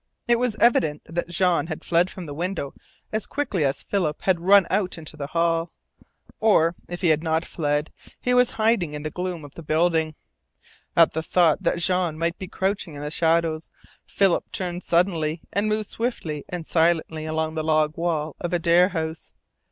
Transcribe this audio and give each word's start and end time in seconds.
It 0.27 0.37
was 0.39 0.55
evident 0.55 1.03
that 1.05 1.27
Jean 1.27 1.67
had 1.67 1.83
fled 1.83 2.09
from 2.09 2.25
the 2.25 2.33
window 2.33 2.73
as 3.13 3.27
quickly 3.27 3.63
as 3.63 3.83
Philip 3.83 4.23
had 4.23 4.39
run 4.39 4.65
out 4.71 4.97
into 4.97 5.15
the 5.15 5.27
hall. 5.27 5.71
Or, 6.39 6.73
if 6.89 7.01
he 7.01 7.09
had 7.09 7.21
not 7.21 7.45
fled, 7.45 7.91
he 8.19 8.33
was 8.33 8.53
hiding 8.53 8.95
in 8.95 9.03
the 9.03 9.11
gloom 9.11 9.45
of 9.45 9.53
the 9.53 9.61
building. 9.61 10.15
At 10.95 11.13
the 11.13 11.21
thought 11.21 11.61
that 11.61 11.77
Jean 11.77 12.17
might 12.17 12.39
be 12.39 12.47
crouching 12.47 12.95
in 12.95 13.03
the 13.03 13.11
shadows 13.11 13.69
Philip 14.07 14.51
turned 14.51 14.81
suddenly 14.81 15.41
and 15.53 15.69
moved 15.69 15.89
swiftly 15.89 16.45
and 16.49 16.65
silently 16.65 17.25
along 17.25 17.53
the 17.53 17.63
log 17.63 17.95
wall 17.95 18.35
of 18.39 18.53
Adare 18.55 18.89
House. 18.93 19.33